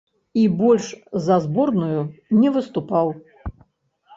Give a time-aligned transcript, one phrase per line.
[0.43, 0.87] І больш
[1.27, 2.01] за зборную
[2.41, 3.13] не выступаў.